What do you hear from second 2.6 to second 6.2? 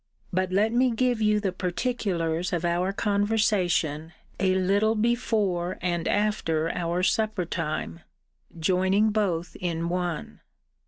our conversation a little before and